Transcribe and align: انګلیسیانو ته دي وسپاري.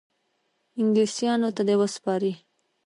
انګلیسیانو 0.79 1.49
ته 1.55 1.61
دي 1.67 1.75
وسپاري. 1.81 2.33